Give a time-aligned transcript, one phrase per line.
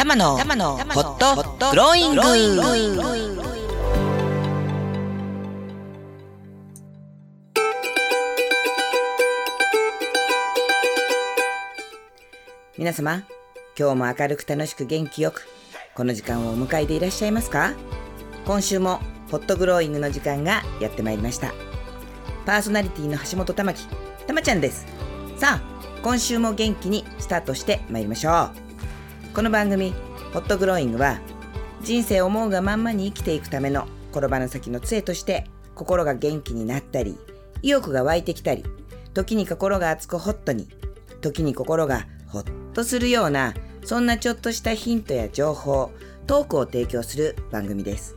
[0.00, 1.36] 玉のホット。
[1.72, 2.22] グローイング
[12.78, 13.24] 皆様
[13.78, 15.46] 今日も明るく楽しく元気よく
[15.94, 17.74] この時間をお迎えでいらっしゃいますか？
[18.46, 21.52] 今週もホットグローイングの時間がやってまいりました。
[22.46, 23.86] パーソナリティの橋本玉木
[24.26, 24.86] たまちゃんです。
[25.36, 28.69] さあ今週も元気にスタートしてまいりましょう
[29.32, 29.94] この番組
[30.32, 31.20] ホットグローイングは
[31.82, 37.16] 人生思うがまんまに生きていくための転ばぬ先の杖として心が元気になったり
[37.62, 38.64] 意欲が湧いてきたり
[39.14, 40.68] 時に心が熱くホットに
[41.20, 43.54] 時に心がホッとするような
[43.84, 45.92] そんなちょっとしたヒントや情報
[46.26, 48.16] トークを提供する番組です。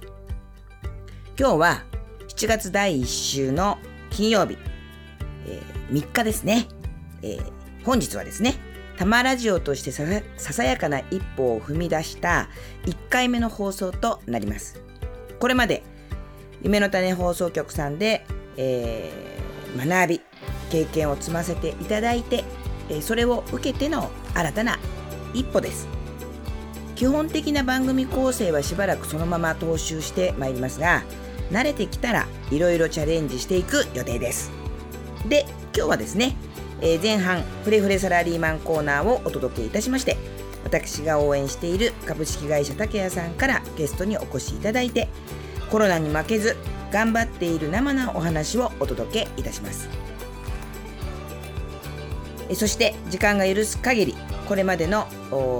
[1.39, 1.83] 今日は
[2.27, 3.77] 7月第1週の
[4.09, 4.57] 金曜日、
[5.47, 6.67] えー、3日ですね、
[7.21, 7.51] えー、
[7.85, 10.03] 本日はですねタマラジオとしてさ
[10.53, 12.49] さやかな一歩を踏み出した
[12.85, 14.81] 1回目の放送となります。
[15.39, 15.83] これまで
[16.61, 20.21] 夢の種放送局さんで、えー、学び
[20.69, 22.43] 経験を積ませていただいて
[22.89, 24.79] えそれを受けての新たな
[25.33, 25.87] 一歩です。
[26.95, 31.03] 基本的な番組構成はしばらくそのまま踏襲してまいりますが
[31.51, 34.51] 慣れてきたらいろいろチャレンジしていく予定です。
[35.27, 36.35] で今日はですね、
[36.81, 40.17] え前半フレフレサラリーマンコーナーをお届けいたしまして
[40.63, 45.07] 私が応援している株式会社竹谷さんからゲストにお越しいただいて
[45.69, 46.55] コロナに負けず
[46.91, 49.89] 頑張っている生なお話をお届けいたします。
[52.55, 54.15] そして時間が許す限り
[54.47, 55.07] これまでの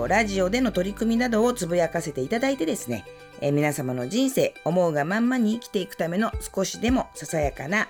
[0.07, 3.05] ラジオでの取り組みなどをつぶやかせていただいてですね、
[3.39, 7.87] え皆様の人生思うがまんまに生きていくための少しでもささやかな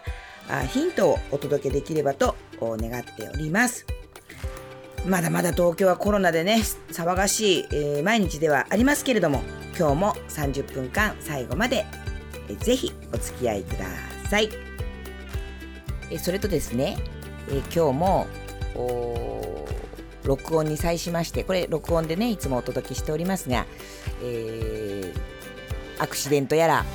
[0.50, 2.36] あヒントをお届けできればと
[2.66, 3.86] を願っております。
[5.06, 6.62] まだまだ東京はコロナでね
[6.92, 9.42] 騒がしい、えー、毎日ではありますけれども
[9.78, 11.86] 今日も30分間最後まで、
[12.48, 13.86] えー、ぜひお付き合いくだ
[14.30, 14.50] さい。
[16.10, 16.98] えそれとですね、
[17.50, 18.28] え今日も
[20.24, 23.66] 録音に際しましてこれ録音でねいつもお届けしておりますが、
[24.24, 26.86] えー、アクシデントやら、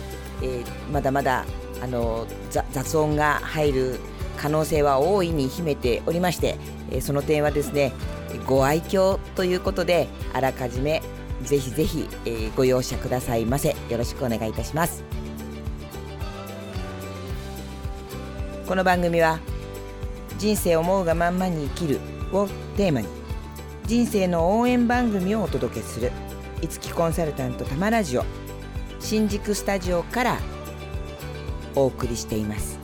[0.42, 1.44] え、まだまだ
[1.82, 4.00] あの雑音が入る
[4.40, 6.56] 可能性は大いに秘めておりまして、
[6.90, 7.92] え、その点はですね
[8.46, 11.02] ご愛嬌ということであらかじめ
[11.42, 15.02] ぜひぜひ、え、ご容赦くださいませよろしくお願いいたします
[18.66, 19.40] この番組は
[20.38, 22.00] 人生思うがまんまに生きる
[22.32, 23.08] をテーマに
[23.86, 26.12] 人生の応援番組をお届けする
[26.60, 28.24] 五木コンサルタントたまラジオ
[29.00, 30.38] 新宿スタジオから
[31.74, 32.77] お送りしています。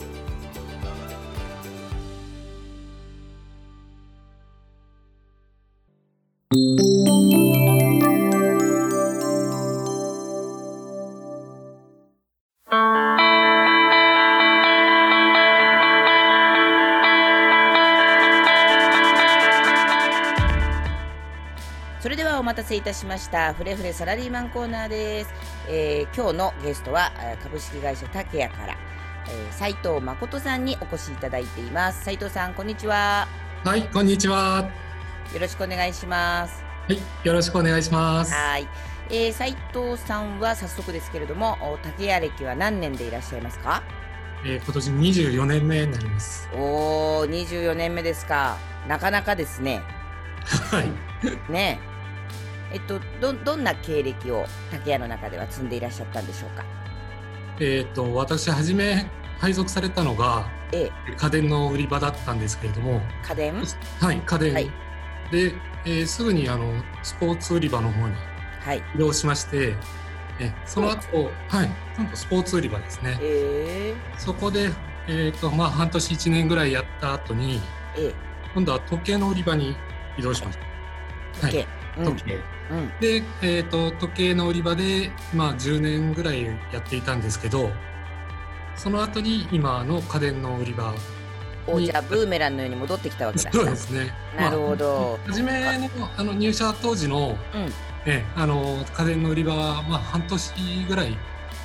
[22.74, 25.30] せいたしましたフレフレサラリーマンコーナーです、
[25.68, 28.76] えー、今日のゲストは株式会社竹谷から、
[29.28, 32.02] えー、斉藤誠さんにお越しいただいています。
[32.02, 33.28] 斉藤さんこんにちは。
[33.62, 34.68] はいこんにちは。
[35.32, 36.64] よろしくお願いします。
[36.88, 38.34] はいよろしくお願いします。
[38.34, 38.66] はい、
[39.08, 43.84] えー、斉藤さんは早速ですけれども竹谷歴は何年でいらっしゃいますか？
[44.44, 46.48] えー、今年24年目になります。
[46.52, 48.58] おお24年目ですか。
[48.88, 49.80] なかなかですね。
[50.72, 51.52] はい。
[51.52, 51.93] ね
[52.72, 56.64] えっと、どどんな経歴を竹屋の中では積んでいらっしゃったんでしょうか？
[57.60, 59.06] えっ、と私はじめ
[59.38, 63.00] 配属されたのが、ええ、家電の売り場だったんですけれども。
[63.22, 63.54] 家電？
[64.00, 64.70] はい家電、はい、
[65.30, 65.54] で、
[65.84, 68.14] えー、すぐにあのスポーツ売り場の方に
[68.94, 69.76] 移動しまして、はい、
[70.40, 73.94] えその後はい今度スポーツ売り場ですね、え。
[74.16, 74.70] ー、そこで、
[75.06, 77.60] えーとまあ、半年1年ぐらいやった後に、
[77.96, 78.14] ええ、
[78.54, 79.76] 今度は時計の売り場に
[80.18, 80.64] 移動しました。
[81.46, 87.70] 時計、はい、時計、うん、で、えーと、時計の売り場で、まあ、10年ぐらいやっていたんですけど
[88.76, 90.94] その後に今の家電の売り場
[91.66, 93.50] おじゃあブーメランのように戻ってきたわけだ。
[93.50, 94.12] そうですね。
[94.36, 97.72] なるほど、まあ、初めのあの入社当時の,、うん。
[98.04, 101.16] えあの家電の売り場は、まあ、半年ぐらい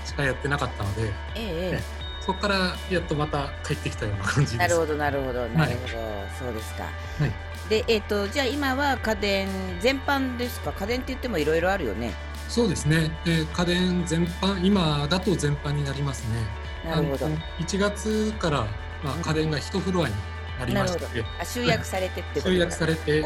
[0.05, 4.57] しかやってなかったので、ええそこからやっとまた帰ってきたような感じです。
[4.57, 6.89] なるほどなるほどなるほど、はい、そうですか、は
[7.25, 9.47] いで、えっ、ー、と、じゃあ今は家電
[9.79, 10.73] 全般ですか？
[10.73, 12.13] 家電って言ってもいろいろあるよね。
[12.47, 13.11] そうですね。
[13.23, 16.47] で家電全般、今だと全般になりますね。
[16.89, 17.27] なるほど。
[17.59, 18.67] 1月から、
[19.03, 20.15] まあ、家電が一フロアに
[20.59, 21.05] なりまして、
[21.39, 23.23] あ集約されてってこと集約されて、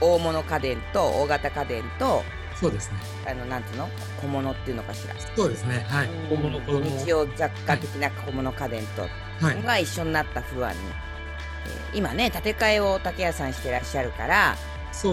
[0.00, 2.22] 大物家電と大型家電と
[2.60, 2.98] そうですね。
[3.26, 3.88] あのなんていうの？
[4.20, 5.14] 小物っていうのかしら。
[5.36, 5.84] そうですね。
[5.88, 6.08] はい。
[6.28, 6.84] 小物小物。
[6.84, 9.02] 日用雑貨的な小物家電と、
[9.44, 10.96] はい、が一緒になったフロアに、えー、
[11.94, 14.56] 今ね建て替えを竹谷さんしてらっしゃるから、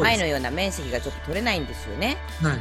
[0.02, 2.18] 前のような面積がちょっと取れないんですよね。
[2.42, 2.60] はい。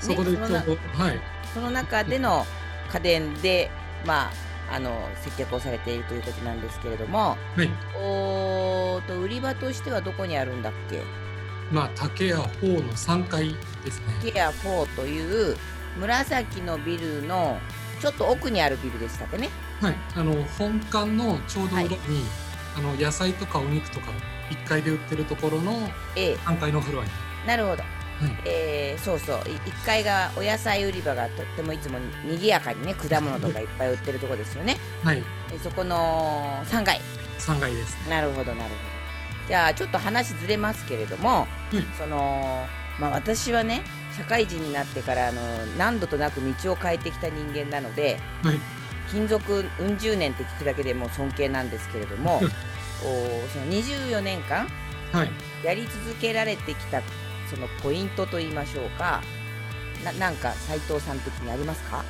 [0.00, 1.20] そこでちょうど、はい。
[1.52, 2.46] その中での
[2.92, 3.70] 家電で
[4.06, 4.30] ま
[4.70, 7.68] ああの接客をされているということなんですけれども、はい、
[8.00, 11.02] おと売り場としてはどこにあるんだっけ？
[11.72, 13.54] まあ竹屋4の3階
[13.84, 14.06] ですね。
[14.24, 15.56] 竹屋4という
[15.98, 17.58] 紫のビルの
[18.00, 19.50] ちょっと奥にあるビルでしたっけね？
[19.80, 19.94] はい。
[20.14, 21.98] あの本館のちょうど裏に、はい、
[22.80, 24.06] あの野菜とかお肉とか
[24.50, 25.72] 1階で売ってるところの
[26.16, 27.10] 3階のフロアに、
[27.46, 27.82] なるほど。
[28.44, 29.36] えー、そうそう。
[29.38, 34.78] 1階がお野菜売り場がとってもいつもにぎやかにね果物とかいっぱい売ってるとこですよね。
[35.04, 35.22] はい。
[35.62, 37.00] そこの3階。
[37.38, 38.74] 3階です、なるほどなるほど。
[39.48, 42.66] じゃあちょっと話ずれますけれども、うん、その
[42.98, 43.82] まあ私はね
[44.16, 45.40] 社会人になってからあの
[45.78, 48.60] 何度となく道を変えてきた人間なので、はい、
[49.10, 52.40] 勤続うん十年って聞くだけでも尊敬なんですけれども
[53.02, 54.68] おその24年間、
[55.12, 55.30] はい、
[55.64, 57.02] やり続けられてきた
[57.50, 59.22] そのポイントと言いましょうか。
[60.04, 62.04] ななんか斉藤さん的にありますか？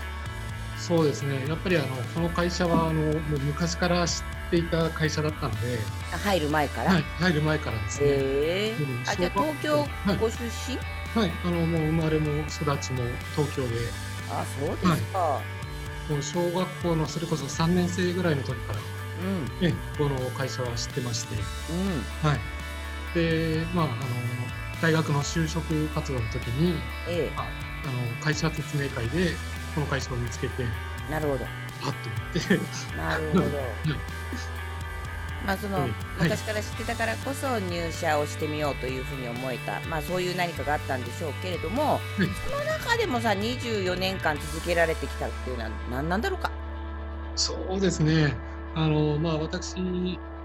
[0.79, 1.47] そうですね。
[1.49, 5.79] やっぱりあのこの会社はあのもう昔から知っていた会社だったので
[6.25, 9.88] 入る前から、はい、入る前からですね、えー、あじゃあ東京
[10.20, 10.37] ご出
[10.69, 10.82] 身、は
[11.17, 13.02] い、はい、あのもう生まれも育ちも
[13.35, 14.11] 東京で。
[14.31, 15.43] あそうですか、はい、
[16.11, 22.29] もう小学校のそれこそ3年生ぐらいの時から、うん、この会社は知ってまして、うん。
[22.29, 22.41] はい、
[23.15, 23.95] でまああの
[24.83, 26.75] 大学の就職活動の時に、
[27.09, 29.31] ええ、ああの会社説明会で
[29.75, 30.65] この会社を見つけて
[31.09, 31.45] なるほど。
[31.81, 31.97] パッと
[32.35, 32.97] 言って。
[32.97, 33.45] なるほど
[35.47, 35.91] まあその、はい、
[36.21, 42.01] 昔から知ってたからこそ入社をしてみようというふうに思えた、まあ、そういう何かがあったんでしょうけれども、はい、
[42.51, 46.51] その中でもさ24年間続けられてきたっていうのは何なんだろうか？
[47.37, 48.35] そうですね。
[48.75, 49.77] あのまあ私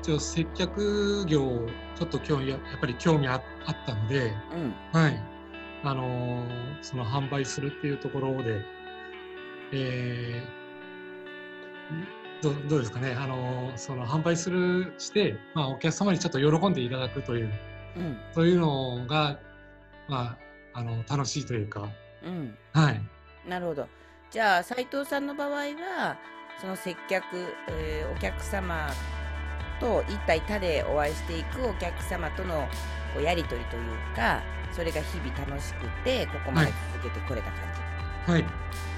[0.01, 3.43] 一応接客業ちょっと興味やっぱり興味あっ
[3.85, 5.21] たんで、うん、はい。
[5.83, 6.43] あの
[6.81, 8.65] その販売するっていうところで、
[9.71, 12.05] えー、
[12.45, 13.13] どどうですかね。
[13.13, 17.51] あのその販売するして、まあ、お客様にちょっと喜んでいただくという、
[17.97, 19.39] うん、そういうのが、
[20.07, 20.37] ま
[20.73, 21.89] あ、あの楽しいというか、
[22.23, 23.01] うん、はい。
[23.47, 23.87] なるほど。
[24.29, 26.17] じゃあ斉藤さんの場合は
[26.61, 27.25] その接客、
[27.69, 28.89] えー、お客様
[29.79, 32.67] と一体他でお会いしていくお客様との
[33.13, 34.41] こうやり取りというか
[34.71, 37.61] それが日々楽しくてここまで続けてこれた感
[38.25, 38.31] じ。
[38.31, 38.94] はい、うん、なるほど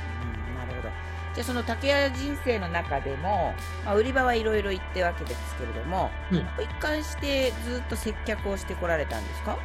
[1.38, 3.54] じゃあその竹谷人生の中でも、
[3.86, 9.56] まあ、売り場はいろいろ行ってわけですけれども、うん、一貫してずっと接客をしてこられたんですか？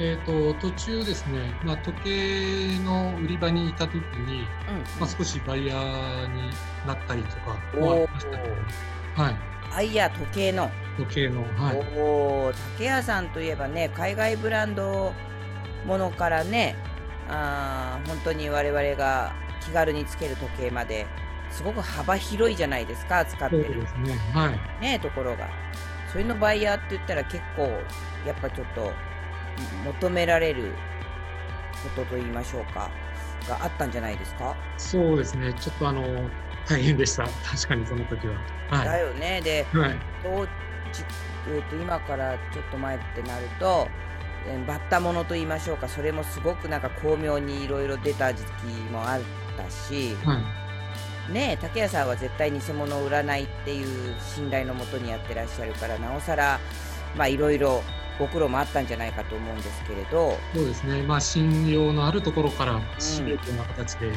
[0.00, 4.44] えーと、途中ですね、まあ、時計の売り場にいた時に、うん、
[4.98, 6.50] まあ、少しバイヤーに
[6.86, 8.54] なったりとかもありましたけど、
[9.22, 9.36] はい、
[9.70, 10.70] あいや時計の。
[10.96, 11.76] 時計のはい。
[11.98, 15.12] おお竹屋さんといえばね海外ブランド
[15.86, 16.74] ものからね
[17.28, 21.06] あ本当に我々が気軽につける時計まで
[21.50, 23.80] すごく幅広いじゃないですか使ってる。
[23.80, 24.50] ですね,、は
[24.80, 25.48] い、ねところが。
[26.10, 27.62] それのバイヤーって言ったら結構
[28.26, 28.92] やっぱちょっと
[29.84, 30.72] 求められる
[31.82, 32.90] ことと言いましょうか
[33.48, 34.54] があったんじゃないですか？
[34.78, 35.52] そうですね。
[35.54, 36.02] ちょっとあの
[36.66, 37.24] 大変でした。
[37.24, 38.34] 確かにその時は、
[38.70, 39.40] はい、だよね。
[39.42, 40.50] で、はい、当時、
[41.48, 43.88] えーと、今からちょっと前ってなると
[44.66, 45.88] バッタものと言いましょうか。
[45.88, 48.50] それもすごくなんか巧妙にいろいろ出た時期
[48.90, 49.20] もあっ
[49.56, 50.40] たし、は
[51.30, 56.60] い、ね竹谷さんは絶対偽物を売らないっていう信頼のもとにやってらっしゃるからなおさら
[57.16, 57.82] まあいろいろ
[58.18, 60.38] ご苦労もあったんじゃないかと思うんですけれど。
[60.54, 64.12] そうですね、まあ、信用のあるところから仕入れるような形で、うん。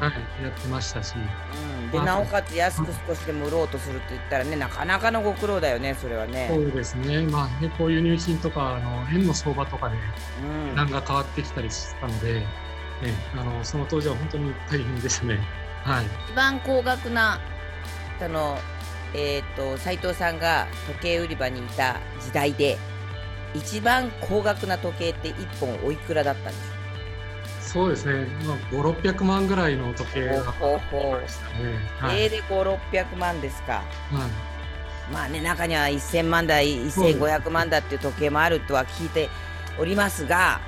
[0.00, 6.48] はい、やってましたし、うん、でなおかつ安く少しでも売ろうとすると言ったらねなかなかのご苦労だよねそれはね。
[6.50, 7.22] そうですね。
[7.22, 9.96] まあねこういう入品とかあの円の相場とかで
[10.76, 12.46] 値が変わってきたりしたので、
[13.04, 15.38] ね、あのその当時は本当に大変でしたね。
[15.84, 17.38] はい、一番高額な
[18.18, 18.58] その
[19.16, 22.76] えーと、と斉藤さんが時計売り場にいた時代で
[23.54, 26.74] 一番高額な時計って1本おいくらだったんでしょう
[27.60, 31.78] そうですね、まあ、5、600万ぐらいの時計がほほましたね。
[31.98, 33.72] はい、で5、600万ですか。
[33.72, 34.28] は
[35.10, 39.28] い、まあね、中には1000万だ、1500万だっていう時計もあるとは聞いて
[39.78, 40.60] おりますが、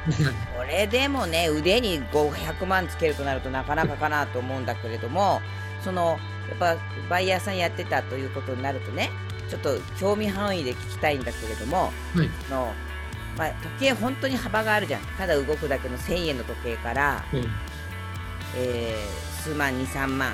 [0.56, 5.40] これでもね、腕に500万つけるとなるとなかなかかなと思うんだけれども、
[5.82, 6.76] そのやっぱ
[7.08, 9.10] バイヤーさんやってたということになるとね、
[9.48, 12.72] ちょっと興味範囲で聞きたいんだけれども、はい、の
[13.36, 13.48] まあ、
[13.78, 15.02] 時計本当に幅があるじゃん。
[15.18, 17.46] ただ動くだけの1000円の時計から、うん、
[18.56, 20.32] えー、数万23万。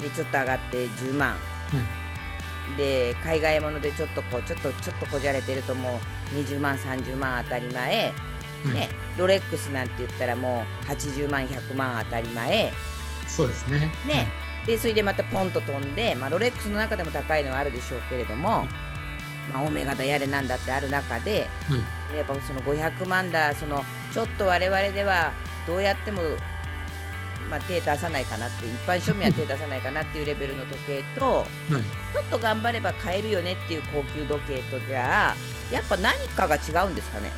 [0.00, 1.36] でちょっと上がって10万、
[2.70, 6.00] うん、で海外ものでちょっとこうちょっとちょっとこじゃれてるともう
[6.32, 8.12] 20万30万当たり前、
[8.64, 8.88] うん、ね、
[9.18, 12.72] ロレックスなんて言ったらもう80万100万当たり前。
[13.26, 13.92] そうですね。
[14.06, 14.28] ね、
[14.66, 18.66] でそれでまたポンと飛んで、まあ、ロレックスの中でも高いのはあるでしょうけれども、
[19.52, 21.48] まあ、オメガだやれなんだってある中で、
[22.16, 25.32] やっぱその500万だそのちょっと我々では
[25.66, 26.22] どうやっても
[27.50, 31.46] まあ、手出さないかなって一般庶民は手出さないかなっていうレベルの時計と、
[32.12, 35.36] ちょっと頑張れば買えるよねっていう高級時計とじゃあ
[35.70, 37.30] やっぱ何かが違うんですかね。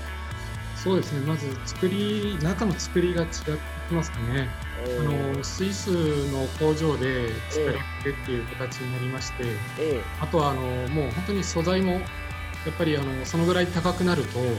[0.76, 1.20] そうですね。
[1.20, 4.48] まず作り中の作りが違ってきますかね、
[4.84, 5.88] えー、あのスイス
[6.32, 9.44] の工場で作られてっていう形になりまして、
[9.78, 14.56] えー、あとはあのもう本当に素材もやっぱりあのそのぐらい高くなると、うん、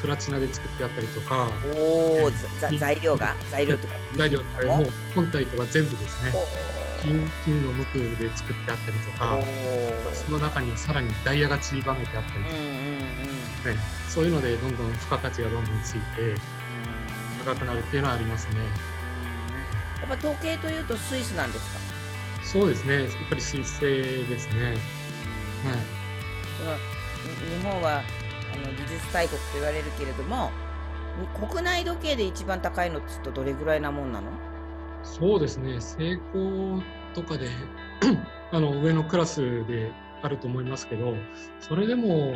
[0.00, 2.30] プラチナで作ってあったりとかおお
[2.78, 3.94] 材料が材料とか。
[4.16, 4.44] 材料も
[4.82, 6.32] う本体とか全部ですね
[7.02, 9.38] 金金の無垢で作ってあったりとか
[10.12, 12.76] その中にさらにダイヤが散りばめてあったりとか、うんうんうん。
[12.76, 16.34] ね、そういうのでどんどん付加価値がどんどんついて
[17.44, 18.56] 高くなるっていうのはありますね。
[20.00, 21.80] やっぱ統計というとスイスなんですか？
[22.44, 23.02] そうですね。
[23.02, 24.64] やっぱりスイス製ですね。
[24.64, 24.76] はい。
[27.58, 28.02] 日本は
[28.52, 30.50] あの技術大国と言われるけれども
[31.50, 34.30] 国内時計で一番高いのっつうとどれぐらいなもんなの？
[35.02, 36.82] そうですね成功
[37.14, 37.48] とかで
[38.52, 41.14] あの上のクラスであると思いますけど
[41.60, 42.32] それでも、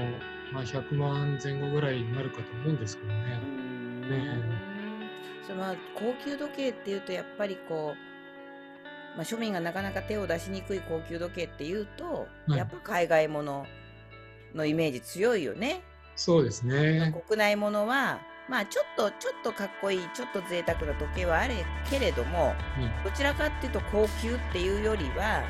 [0.52, 3.14] まあ、100万前後ぐらいになるかと思うんですけどね。
[4.08, 4.72] ね
[5.46, 13.66] その高級時計っていうとやっぱりこう、まあ、庶民がなかなか手を出しにくい高級時計っていうと、はい、やっぱ海外もの
[14.54, 15.82] のイメージ強いよね。
[16.14, 17.14] そうですね。
[17.26, 21.54] 国内ものは、まあちょっと、ちょっとかっこいい、ちょっと贅沢な時計はある
[21.88, 25.42] けれども、うん、どちらかっていうと高級っていうよりは、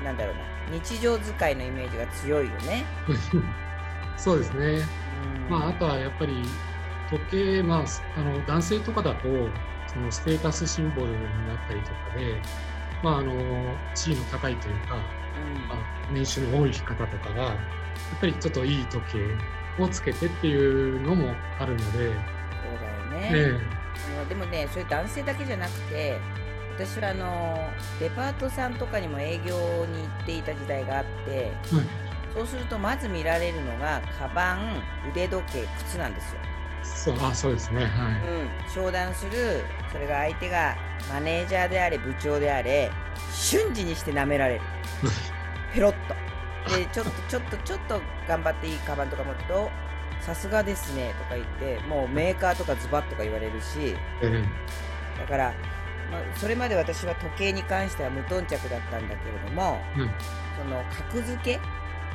[0.00, 2.84] うなんだろうな、日常使いのイメージが強いよね。
[4.16, 4.84] そうですね。
[5.46, 6.42] うん、まああとはやっぱり
[7.10, 7.84] 時計、まあ、
[8.16, 9.28] あの男性とかだと、
[9.86, 11.14] そのステータスシンボルに
[11.46, 12.40] なったりとかで、
[13.02, 13.32] まあ、あの
[13.94, 14.96] 地位の高いというか、
[15.68, 15.78] まあ、
[16.12, 17.56] 年収の多い方とかがやっ
[18.20, 19.18] ぱりちょっといい時計
[19.78, 21.82] をつけてっていうのもあるので。
[21.92, 23.76] そうだよね、ね
[24.28, 26.18] でもねそういう男性だけじゃなくて
[26.76, 31.50] 私はあのデパートさんとかにも営業に行っていた時代があって、
[32.34, 36.40] そうするとまず見られるのがカバン腕時計靴なんですよ。
[36.82, 37.86] そうあそうですね。
[37.86, 40.76] はい、うん、商談するそれが相手が
[41.10, 42.90] マネージャーであれ部長であれ
[43.32, 44.60] 瞬時にして舐められる。
[45.72, 46.25] ペロッと
[46.68, 49.70] でちょっとちょっとちょっと頑張っていいカバンとか持つと
[50.20, 54.42] さすがですねとか言ってもうメーカーとかズバッとか言われるし、うん、
[55.18, 55.54] だから、
[56.10, 60.10] まあ、それまで私は時計に関しては無頓着だったんだけれども、うん、
[60.58, 61.60] その格付け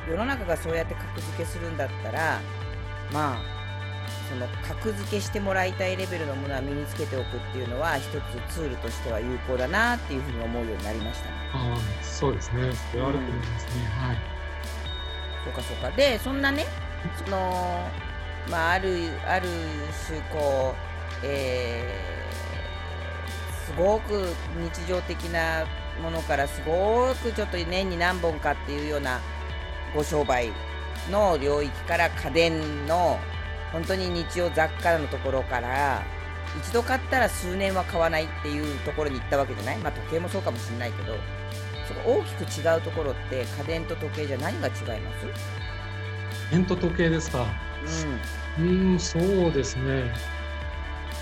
[0.08, 2.40] 世の中がそうやって格付けするんだったら
[3.12, 3.62] まあ
[4.28, 8.04] その格付けしてもらいたいレベルのものは身につけておくっていうのは一
[8.48, 12.72] つツールとしては有効だなっていうふうに思うようになりました、ああそうですね。
[12.90, 14.31] それはあると思いますね、うん、はい
[15.44, 15.90] そうかそうか。
[15.90, 16.66] でそんなね
[17.24, 17.88] その
[18.48, 19.48] まああるある
[20.06, 20.74] 種こ
[21.22, 25.64] うえー、すごく日常的な
[26.02, 29.20] ものからすごくちょっと年に何本かっていうような
[29.94, 30.50] ご商売
[31.10, 33.18] の領域から家電の
[33.72, 36.02] 本当に日用雑貨のところから
[36.60, 39.78] 一度買ったら数年は買わないっていうところに行ったわけじゃない？
[39.78, 41.14] まあ時計もそうかもしれないけど。
[41.86, 45.26] その大きく違うところって家電と時計じゃ何が違います？
[46.50, 47.46] 家電と時計ですか。
[48.58, 48.92] うん。
[48.92, 50.12] うんそうですね。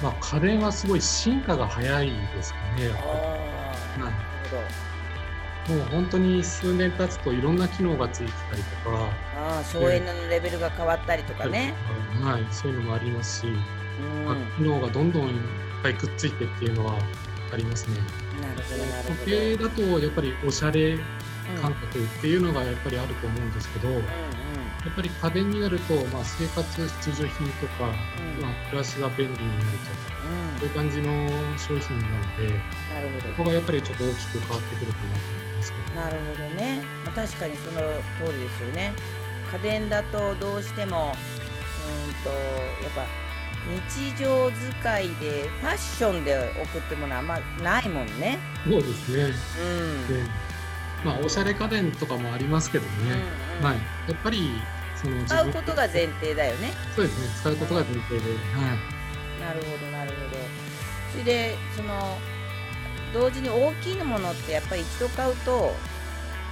[0.02, 3.04] まあ家電はすごい進化が早いですかねやっぱり。
[3.06, 4.12] ああなる
[4.50, 5.76] ほど。
[5.76, 9.10] もう本当に数年経つといろんな機能がついてたりとか。
[9.36, 11.74] ああ省エネのレベルが変わったりとかね、
[12.22, 14.24] はい、そういうのもありますし、うん。
[14.24, 15.34] まあ、機能がどんどんいっ
[15.82, 16.98] ぱいくっついてっていうのは
[17.52, 17.96] ありますね。
[19.24, 20.98] 時計だとやっぱりおしゃれ
[21.60, 24.04] 感覚っていうのがやっぱりあると思うんですけど、うんうん、や
[24.90, 31.28] っぱり家電になると、まあ、生活必需品とか、うん、まあ、暮らしが便利になるとうん、そういう感じの
[31.58, 32.54] 商品なので
[32.94, 33.34] なるほど。
[33.34, 36.00] ここがやっぱりちょっと大きく変わってくるかなと思いますけど。
[36.00, 37.80] なるほどね、まあ、確かにその
[38.24, 38.92] 通りですよね。
[39.50, 41.16] 家電だとどうしても
[41.96, 43.04] うんとやっぱ
[43.88, 48.38] 日常使いでファッションで送ってものはあんまないもんね。
[48.64, 49.34] そうですね。
[50.12, 51.04] うん。
[51.04, 53.76] まあおしゃれ家電とかもありますけどね、うんうん、はい、
[54.08, 54.50] やっぱり
[54.96, 56.72] その使うことが前提だよね。
[56.94, 57.28] そうですね。
[57.40, 60.36] 使うことが前提で、はい、なるほどなるほど。
[61.12, 62.18] それでその
[63.12, 65.74] 同時に大きいものってやっぱり一度買うと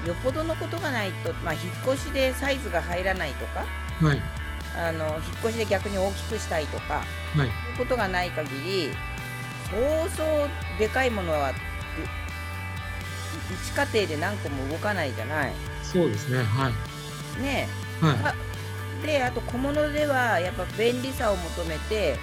[0.06, 1.62] よっぽどのことがないと、まあ、引っ
[1.94, 3.64] 越しでサイズが入らないとか、
[4.00, 4.22] はい、
[4.78, 7.04] あの引っ越しで逆に大きくしたいとか、はい、
[7.36, 8.90] そういうことがない限り
[9.70, 11.52] そうそうでかいものは
[13.74, 15.52] 1家庭で何個も動かないじゃない。
[15.82, 16.70] そうですねは
[17.38, 17.42] い。
[17.42, 17.68] ね。
[18.00, 18.34] は
[19.02, 22.16] い、であと小物ではやっぱ便利さを求めて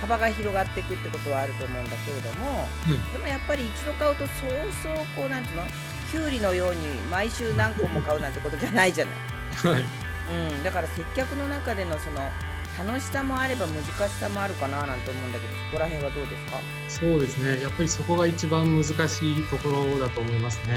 [0.00, 4.50] 幅が広がっていくってことはあると思うんだけれども、うん、でもやっぱり一度買うとそう
[4.82, 5.62] そうこうなんていうの？
[6.10, 9.12] きゅうりのように毎週何個も買うなんてことじゃないじゃな
[9.70, 9.84] い、はい
[10.30, 12.20] うん、だから接客の中でのその
[12.86, 16.58] 楽しさもあれば難しさもあるかななんて思うんだけどそこら辺はどうですか？
[16.88, 17.62] そうですね。
[17.62, 18.92] やっぱりそこが一番難し
[19.32, 20.74] いところだと思いますね。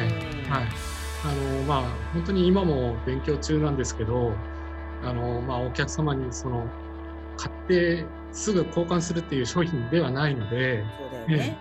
[0.50, 0.68] はい。
[1.26, 1.84] あのまあ、
[2.14, 4.34] 本当に今も勉強中なんですけど
[5.04, 6.68] あの、まあ、お客様にその
[7.38, 11.58] 買ってすぐ交換するっていう商品ではないのでそうだよね、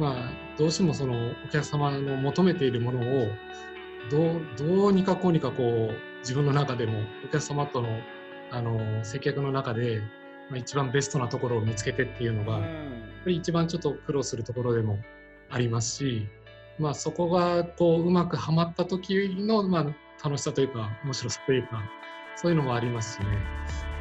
[0.00, 3.28] まあ、どうしてもそのお客様の求めているものを
[4.10, 7.88] どうどうにかこうにかこう自分の中でもお客様との
[8.50, 10.00] あの接客の中で、
[10.50, 12.72] まあ、一番ベストなところを見つけてっていうのが、うん、やっ
[13.24, 14.98] ぱり一番ちょっと苦労するところでも
[15.50, 16.28] ありますし、
[16.78, 19.84] まあ、そこがこううまくはまった時の、まあ、
[20.24, 21.82] 楽しさというか面白さというか
[22.36, 23.26] そういうのもありますしね。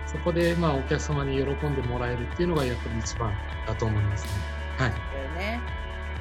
[0.05, 3.33] そこでまあお客様に喜んでもらえるっていうのがやっぱり一番
[3.65, 4.31] だと思いますね。
[4.77, 4.91] はい、
[5.37, 5.61] ね。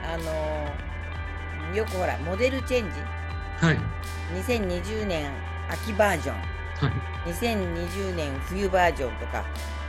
[0.03, 3.01] あのよくほらモデルチェンジ、
[3.65, 3.79] はい、
[4.47, 5.33] 2020年
[5.71, 6.37] 秋バージョン。
[7.25, 9.43] 2020年冬バージョンとか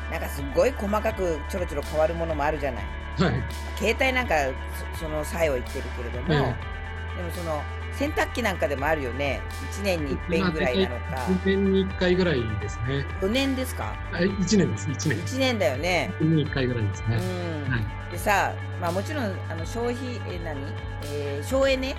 [0.10, 2.86] なんかすごい細かくちょろちょろ変わるものもあるじゃない、
[3.17, 3.44] はい、
[3.75, 4.36] 携帯なんか
[4.98, 7.62] その際を言ってるけれども、でもその
[7.98, 9.41] 洗濯機なんかでもあるよね。
[9.74, 11.15] 1年に1遍ぐらいなのか。
[11.15, 13.05] 1年に1回ぐらいですね。
[13.22, 14.88] 4年ですか？1年です。
[14.88, 15.20] 1年。
[15.20, 16.13] 1年だよね。
[16.20, 17.72] 1年に1回ぐらいですね、うん。
[17.72, 20.61] はい、でさまあもちろんあの消費え何、
[21.05, 21.96] えー、省エネ？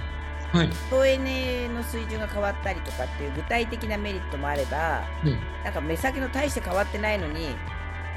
[0.52, 7.48] はい、省エネの水準が変わったりとかっていう具体的なメリットもあれば、うん、なんか目先の大して変わってないのに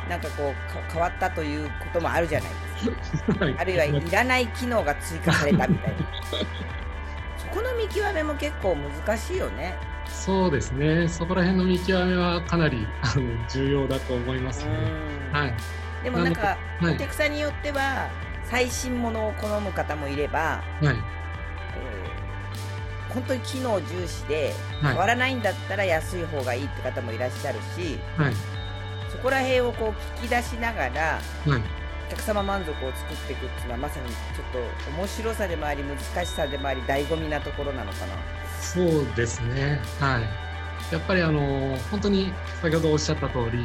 [0.07, 5.97] なんかこう変わったということもあるじゃないですか、 はい、あるいはいらない機能が追加されたみたいな。
[7.37, 9.75] そこの見極めも結構難しいよね。
[10.05, 11.07] そうですね。
[11.07, 14.71] そこら辺の見極めはかなりあの重要だと思いますね、
[15.31, 15.53] はい、
[16.03, 18.09] でもなんか、お客さんによっては
[18.43, 21.18] 最新ものを好む方もいれば、はい
[23.13, 28.33] 本当に機能重視で変わらないんだったら安い方がいいって方もいらっしゃるし、はい、
[29.09, 31.61] そこら辺をこう聞き出しながら、はい、
[32.07, 34.15] お客様満足を作っていくっていうのはまさにちょっ
[34.51, 38.13] と面白さでもあり難しさでもあり醍醐味なところなのかな。
[38.61, 39.81] そうですね。
[39.99, 40.49] はい。
[40.93, 43.63] やっぱりあの本当に先ほどおっしゃった通り、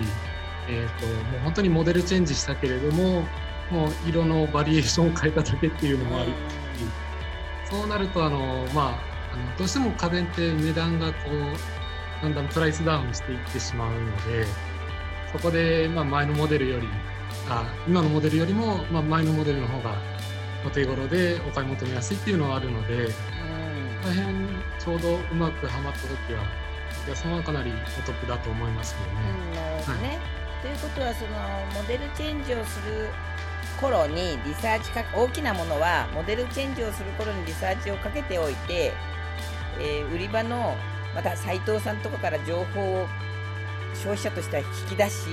[0.68, 3.22] えーと、もう本当にモデルチェンジしたけれども
[3.70, 6.34] もう色のバリエーションを変えただけっていうのもあるし、
[7.70, 14.46] そうなるとあのまああのどうしても家電って値段がこうだんだんプライスダウンしていってしまうので
[15.32, 16.88] そこでまあ前のモデルより
[17.48, 19.96] あ今のモデルよりもまあ前のモデルの方が
[20.64, 23.08] お手頃でお買い求めやすいっていうのはあるので、
[24.02, 26.42] 大変ちょうどうまくはまった時は
[27.04, 29.06] お客様はかなりお得だと思いますよね。
[29.86, 30.18] うん、ね、はい、
[30.62, 33.08] ということはそのモデルチェンジをする
[33.78, 38.92] 頃にリサーチか大きなものはモデルチェンジをする頃にリサーチをかけておいて
[39.80, 40.76] えー、売り場の
[41.14, 43.08] また斉藤さんとかから情報を
[43.94, 45.26] 消費者としては引き出し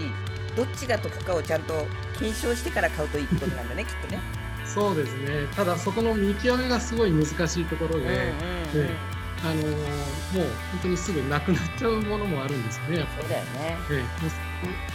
[0.55, 1.85] どっちが得かをちゃんと
[2.19, 4.19] 検証してから買うといいことなんだねきっとね。
[4.65, 5.47] そうですね。
[5.55, 8.95] ただそこの見極めがすごい難しいところで、うんうんうん、
[9.43, 14.03] あのー、もう本当にすぐなくなっちゃうものもあるんですよねやっぱそうだよね、え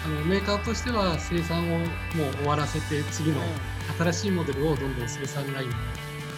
[0.04, 1.88] あのメーカーとしては生産をもう
[2.36, 3.40] 終わらせて次の
[3.98, 5.74] 新しいモデルをどんどん生産ラインに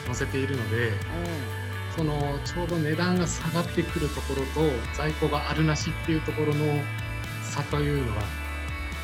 [0.06, 1.57] 載せているので、うん
[1.98, 6.80] そのちょうど値段が下がってくるところと在庫があるなしっていうところの
[7.42, 8.22] 差というのは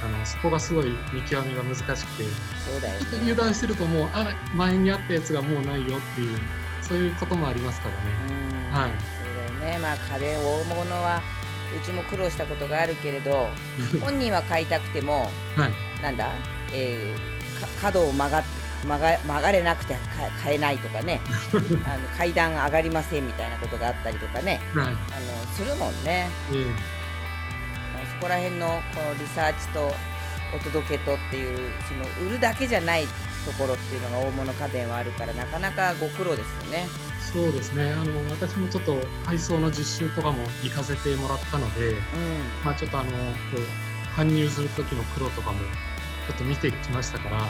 [0.05, 1.97] あのそこがすごい見極めが難しくて
[2.71, 6.39] そうだよ、ね、油断してるともうあ前にあったやつがもうないよっていう
[6.83, 8.01] そういうこともありますからね。
[8.71, 9.79] はい、そうだよね。
[9.79, 11.21] まあ家電大物は
[11.77, 13.49] うちも苦労したことがあるけれど
[14.01, 16.29] 本人は買いたくても、はい、なんだ、
[16.73, 19.97] えー、角を曲がって曲が曲がれなくて
[20.43, 21.21] 買えないとかね。
[21.87, 24.97] あの階段上がりませんみたいなことがあったりとかね、はい、あの
[25.55, 29.95] するもんね、うん、そこら辺のこのリサーチと
[30.55, 33.07] お届けとっていうその売るだけじゃない
[33.45, 36.89] ところっていうのが大物家電はあるからなかなかご苦労ですよね。
[37.21, 37.93] そうですね。
[37.93, 41.97] あの私もちょっと配送の実習とかも行かせてもらったので、うん、
[42.65, 43.17] まあ、ちょっとあのこ
[43.57, 45.59] う搬入する時の苦労とかも
[46.27, 47.47] ちょっと見てきましたから、うん、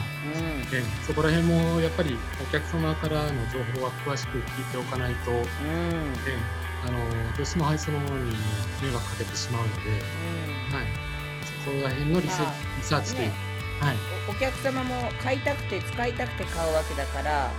[0.73, 5.45] えそこら辺もやっぱりお客様からの情報は詳しく聞いておかないと、うん、え
[6.85, 6.97] あの
[7.35, 8.31] どうしても配送のものに
[8.81, 10.85] 迷惑かけてしまうので、はい、
[11.63, 12.43] そこら辺のリセ
[12.77, 13.33] リサーチという、ね、
[13.79, 13.95] はい、
[14.29, 17.51] お客様も買いたくて使いたくて買うわけだから、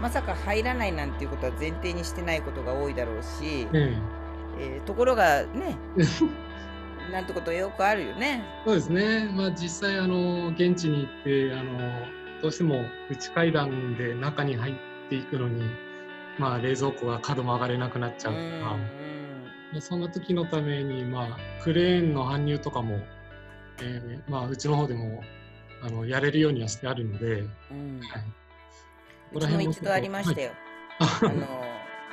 [0.00, 4.02] まさか入らないなんていうことは前提にしてないことが多いだろうし、うん、
[4.60, 5.78] えー、ところがね
[7.12, 8.42] なんてことよくあるよね。
[8.64, 11.78] そうですね、まあ、実際あの現地に行ってあの
[12.42, 14.74] どうしても内階段で中に入っ
[15.08, 15.62] ていくのに、
[16.38, 22.98] まあ、冷蔵庫が角曲がれなくなっちゃうとか、うんうん、そんな時のために、まあ、クレーンの搬入とかも、
[23.82, 25.22] えーまあ、うちの方でも
[25.82, 28.00] あのやれるようにはしてあるので、うん。
[28.00, 28.24] はい、
[29.34, 30.52] うちも一度ありましたよ。
[30.98, 31.67] はい、あの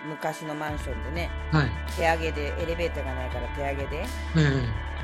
[0.08, 4.06] 昔のマンションでね、はい、手上げでエレベーターがないから手上げで、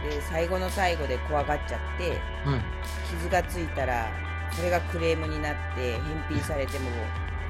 [0.09, 2.19] で最後の最後で怖がっちゃって、
[3.09, 4.09] 傷がついたら
[4.51, 6.89] それがクレームになって返品されても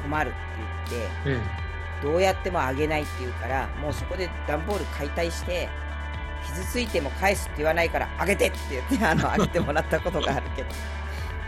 [0.03, 0.31] 困るっ
[0.89, 1.45] て言って、
[2.01, 5.69] どうやっても上げないって言うからもうそこで段ボール解体して
[6.45, 10.69] 傷ついても返すって言わないから上げてって言って あの上げてもらったことがあるけど。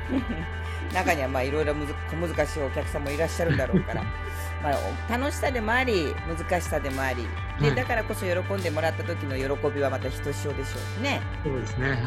[0.93, 4.03] 中にはまあいろいろ小難しいお客さんもいらっしゃるだろうから
[4.63, 7.28] まあ、楽しさでもあり難しさでもあり。
[7.60, 11.21] で、はい、だからこそ喜んでもらった時の喜びはまたひとしおでしょうね。
[11.43, 12.02] そうですねはい、うん、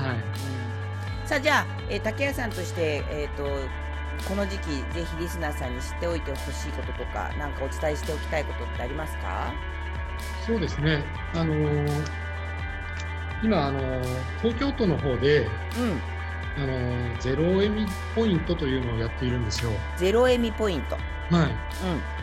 [1.27, 3.45] さあじゃあ、えー、竹谷さんとして、えーと、
[4.29, 9.53] この時期ぜひリスナーさんに知っておいてほしいこととか何かお伝えしておきたいことってありますか？
[10.47, 11.05] そうですね。
[11.35, 12.03] あのー、
[13.42, 14.03] 今あのー、
[14.40, 15.49] 東京都の方で、うん。
[16.59, 19.71] あのゼロエミポイントというのをやっているんですよ。
[19.99, 20.97] ゼロエミポイント。
[21.31, 21.51] はい、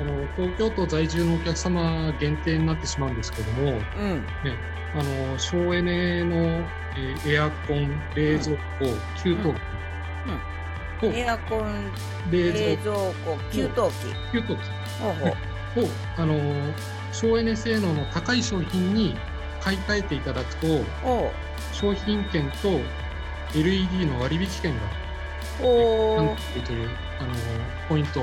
[0.01, 4.55] うん、あの東京都在住のお客様限定になってしまうんですけども、うん、ね、
[4.95, 8.85] あの省エネの、えー、エアコン冷蔵庫、
[9.21, 9.55] 給湯器、
[11.03, 11.91] うん、エアコン
[12.31, 13.71] 冷蔵庫給湯器。
[14.31, 14.59] 給湯器。
[15.75, 16.39] をあの
[17.11, 19.15] 省エネ性能の高い商品に
[19.61, 20.67] 買い替えていただくと
[21.71, 22.79] 商品券と
[23.55, 24.81] LED の割引券が
[25.61, 26.35] お
[26.65, 26.89] という
[27.19, 27.33] あの
[27.87, 28.21] ポイント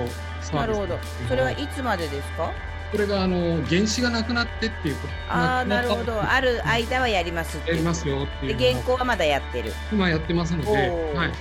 [0.53, 0.98] なるほど。
[1.29, 2.53] それはいつまでですか？
[2.92, 4.96] これがあの原子がなくなってっていう
[5.29, 6.20] ああなるほど。
[6.20, 8.57] ある間はやりますやりますよっていう。
[8.57, 9.72] で現行はまだやってる。
[9.92, 10.70] 今やってますので、
[11.14, 11.33] はい。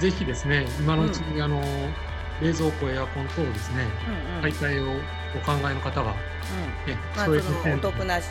[0.00, 1.60] ぜひですね今のうちに、あの
[2.40, 3.84] 冷蔵庫エアコン等ですね、
[4.40, 4.90] 買い替えを
[5.36, 6.14] お考えの方は。
[6.86, 7.30] うん、まあ、そ
[7.68, 8.28] のお得な商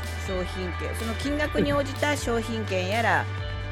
[0.55, 3.25] 品券その金額に応じた商品券やら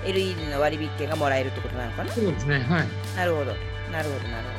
[0.06, 2.12] LED の割引券がもらえるってことなのかな？
[2.14, 3.54] そうですねはいなるほど
[3.92, 4.59] なるほどなるほど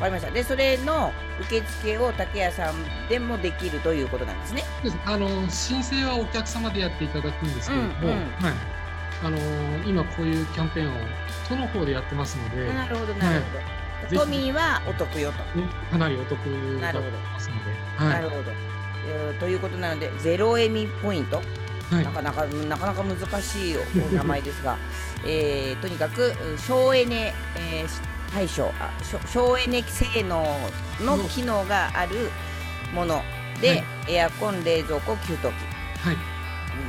[0.00, 0.30] かりました。
[0.30, 2.74] で、それの受付を竹谷さん
[3.08, 4.64] でもできるということなんですね。
[5.04, 8.54] あの申請はお客様でやっていただくんですけれども、うんうん、はい、
[9.22, 9.38] あの
[9.86, 10.96] 今こういうキャンペーンを
[11.48, 13.58] 都の方でやってますので、なるほどなるほど。
[13.58, 13.64] は
[14.10, 15.38] い、都民はお得よと。
[15.90, 16.36] かなりお得
[16.80, 18.04] だと思いますので。
[18.04, 18.50] なるほど。
[18.50, 21.42] はい、ということなのでゼロエミポイント。
[21.90, 24.78] はい、なかなかなかなか難しいお名前ですが、
[25.26, 27.88] えー、とにかく省エネ、えー、
[28.32, 28.90] 対象あ
[29.26, 30.44] 省エネ性能
[31.00, 32.30] の機能がある
[32.94, 33.22] もの
[33.60, 35.42] で、はい、エアコン冷蔵庫給湯器。
[35.44, 35.50] は
[36.12, 36.16] い、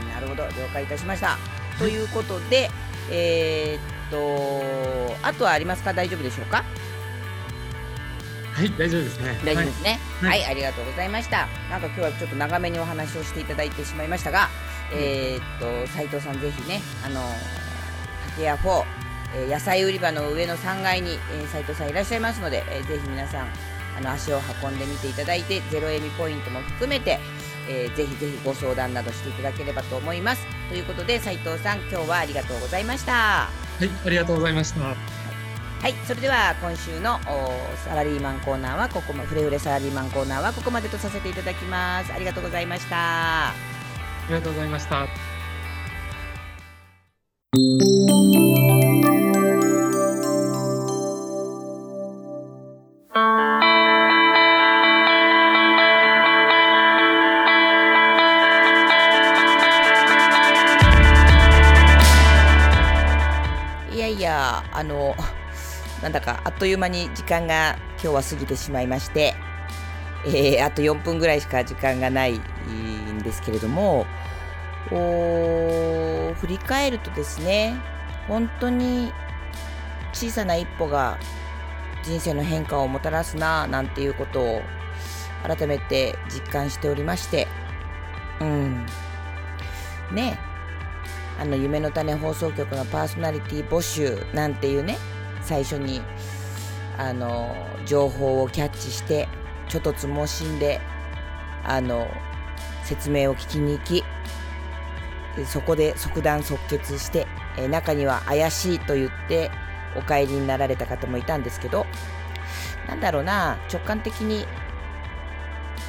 [0.02, 0.44] うん、なるほど。
[0.44, 1.38] 了解いたしました、は
[1.78, 2.70] い、ということで
[3.10, 5.94] えー、っとあとはありますか？
[5.94, 6.64] 大丈夫でしょうか？
[8.54, 9.40] はい大丈夫ですね。
[9.44, 11.48] 大丈夫ですね、はい、はい、ありがとうございました。
[11.70, 14.50] なんか今日はちょっと長めにお話をしていただいてしまいましたが、
[14.94, 17.22] えー、っと斉藤さんぜひねあの
[18.32, 18.84] 竹屋4
[19.36, 23.48] え野菜売り場の上の3階に、え斉藤さんいらっしゃいますので、えー、ぜひ皆さん
[23.98, 27.20] あの足を運んでみていただいてゼロエミポイントも含めて、
[27.70, 30.46] えー、ぜひぜひご相談などしていただければと思います。
[30.70, 33.12] ということで斉藤さん今日はありがとうございました。
[33.12, 33.50] は
[33.82, 34.82] いありがとうございました。
[34.82, 37.20] はい、それでは今週の
[37.84, 42.14] サラリーマンコーナーはここまフレフレサラリーマンコーナーはここまでとさせていただきます。
[42.14, 43.48] ありがとうございました。
[43.48, 43.54] あ
[44.28, 45.08] りがとうございました
[64.72, 65.16] あの
[66.02, 69.36] なんだかあっという間に時間が今日は過ぎてしまいまして、
[70.26, 74.06] えー、あと4分ぐらいしか時間がないんですけれども
[74.90, 77.76] 振り返るとですね
[78.28, 79.12] 本当に
[80.14, 81.18] 小さな一歩が
[82.04, 84.62] 人生の変化をもたらすななんていうことを、
[85.44, 87.48] 改めて実感しておりまして
[88.40, 88.86] うん。
[90.12, 90.38] ね。
[91.42, 94.96] あの夢の種放送局のパーソナリティ募集なんていうね
[95.42, 96.00] 最初に
[97.00, 97.56] あの
[97.88, 99.28] 情報をキャッチして
[99.68, 100.80] ちょっとつもしんで
[101.64, 102.08] あの
[102.84, 104.04] 説明を聞きに行き
[105.48, 107.26] そこで即断即決して、
[107.58, 109.50] え中には怪しいと言って
[109.96, 111.88] お帰りになられた方もいたんですけど
[112.88, 114.46] なんだろうな直感的に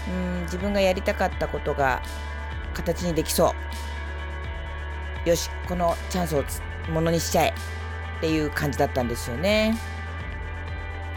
[0.08, 2.00] うん自分がやりたかったことが
[2.72, 3.91] 形にできそう。
[5.24, 6.44] よしこのチャンスを
[6.90, 9.76] ものにしちゃえっていう感じだったんですよね。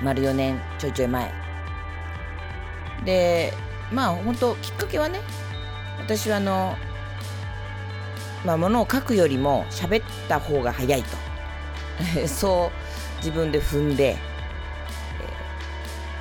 [0.01, 1.31] 丸4年ちょいちょい前。
[3.03, 3.53] で
[3.91, 5.19] まあ本当きっかけはね
[5.99, 6.77] 私はあの
[8.45, 11.17] まあ、ものを書くよりも喋った方が早いと。
[12.27, 14.17] そう自分で踏んで、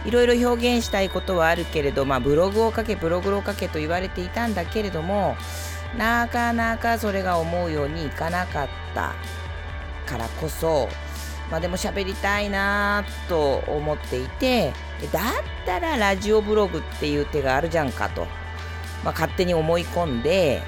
[0.05, 5.37] えー、いろいろ表現したいことはあるけれど、まあ、ブログを書けブログを書けと言われていたんだけれども
[5.99, 9.15] なかなかそれが思うようにいかなかった
[10.07, 10.89] からこそ、
[11.51, 14.73] まあ、でも喋りたいなと思っていて
[15.13, 15.23] だっ
[15.65, 18.23] たらラジオブログっていう手があるじゃんかと、
[19.05, 20.63] まあ、勝手に思い込んで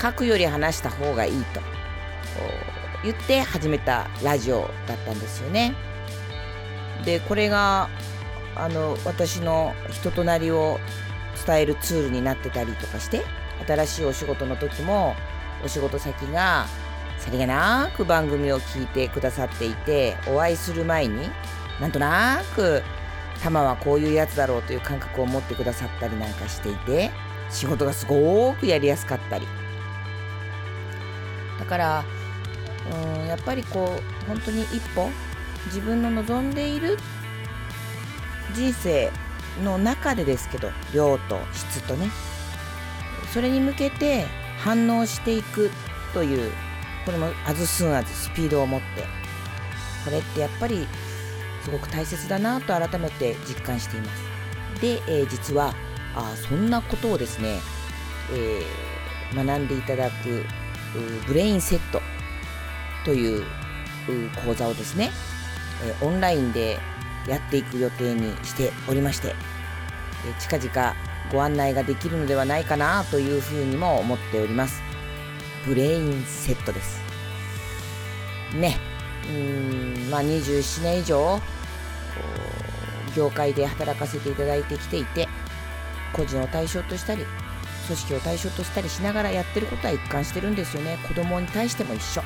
[0.00, 1.60] 書くより話した方がいいと
[3.02, 5.74] 言って始めたラジオだったんですよね。
[7.04, 7.90] でこれが
[8.56, 10.80] あの私の人となりを
[11.46, 13.22] 伝えるツールになってたりとかして
[13.66, 15.14] 新しいお仕事の時も
[15.64, 16.66] お仕事先が
[17.18, 21.28] さりげなく番組を聞いてくださっていてお会いする前に
[21.80, 22.82] なんとなく
[23.42, 27.10] タマはこういうやつだろうという感覚を持ってくださったりなんかしていて
[27.50, 29.46] 仕事がすごくやりやすかったり。
[31.58, 32.04] だから
[33.16, 35.08] うんやっぱりこう本当に一歩
[35.66, 36.98] 自分の望んでいる
[38.54, 39.10] 人生
[39.62, 42.10] の中でですけど量と質とね
[43.32, 44.26] それに向けて
[44.58, 45.70] 反応していく
[46.12, 46.52] という
[47.04, 48.86] これもあずすんあずスピードを持って
[50.04, 50.86] これってやっぱり
[51.62, 54.80] すごく大切だなと改めて実感しています。
[54.80, 55.74] で、えー、実は
[56.14, 57.60] あそんなことをですね、
[58.32, 60.44] えー、学んでいただく
[61.26, 62.00] ブレインセット
[63.04, 63.44] という
[64.44, 65.10] 講座をですね、
[65.82, 66.78] えオンラインで
[67.26, 69.34] やっていく予定にしておりまして、え
[70.40, 70.94] 近々
[71.32, 74.82] ご案内ができるのではないかなというふうにも思っております。
[75.66, 77.00] ブレインセットです。
[78.54, 78.78] ね。
[79.28, 81.40] うん、まあ27年以上、
[83.16, 85.28] 業界で働かせていただいてきていて、
[86.12, 87.24] 個人を対象としたり、
[87.84, 92.22] 組織を対象としたりしながらやってることは一貫してるんですよね子供に対しても一緒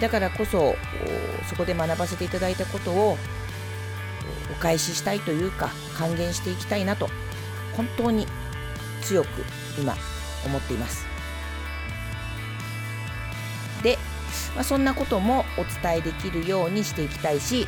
[0.00, 0.74] だからこそ
[1.48, 3.18] そこで学ばせていただいたことを
[4.50, 7.08] お返ししたいというか還元していきたいなと
[7.76, 8.26] 本当に
[9.02, 9.28] 強く
[9.78, 9.94] 今
[10.44, 11.06] 思っています。
[13.82, 13.98] で、
[14.54, 17.66] まあ、そんなこともお伝えできるようにしていきたいし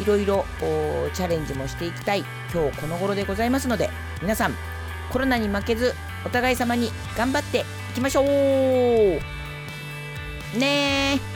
[0.00, 0.44] いろいろ
[1.14, 4.54] チャレンジもしていきたい今日この頃でございますので皆さん
[5.10, 7.62] コロナに負けずお互い様に頑張ってい
[7.94, 8.26] きましょう。
[10.58, 11.35] ね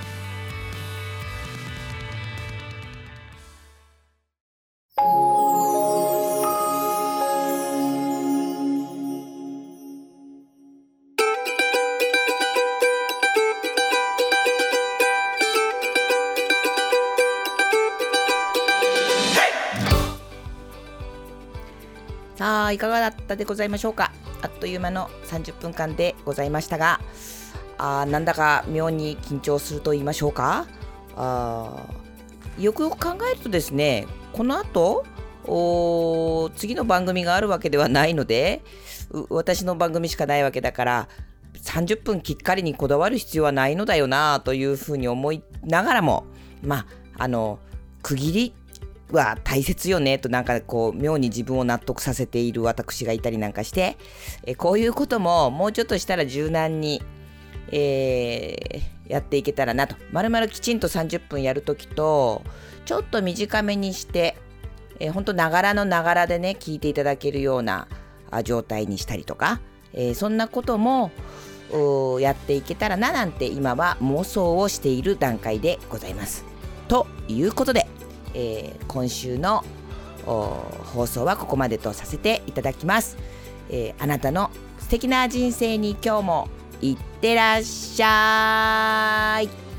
[23.10, 24.12] ったでございましょうか。
[24.42, 27.00] あっという間の30分間でございましたが
[27.78, 30.66] あなんだか妙に緊張すると言いましょうか。
[31.16, 31.86] あ
[32.58, 35.04] よくよく考えるとですねこの後
[36.56, 38.62] 次の番組があるわけではないので
[39.28, 41.08] 私の番組しかないわけだから
[41.62, 46.24] 30分きっかりにこだわる必要はないのだよなというふうに思いながらも
[46.62, 46.86] まあ
[47.24, 47.58] あの
[48.02, 48.54] 区切り
[49.16, 53.96] は大切よねとなんかこう妙に自分を納得させている私がいたりなんかして。
[54.44, 57.02] えこういうことももうちょっとしたら柔軟に、
[57.70, 59.96] えー、やっていけたらなと。
[60.12, 62.42] まるまるきちんと30分やるときと
[62.84, 64.36] ちょっと短めにして、
[64.98, 67.88] えー、ほんとながらのながらでね聞いていただけるような
[68.44, 69.60] 状態にしたりとか、
[69.92, 71.10] えー、そんなことも
[72.20, 76.44] やっていけたらななんて今は妄想をしている段階でございます。
[76.88, 77.86] ということで
[78.34, 79.64] えー、今週の
[80.24, 83.16] 放送はここまでとさせていただきます、
[83.70, 86.48] えー、あなたの素敵な人生に今日も
[86.80, 89.70] いってらっしゃい。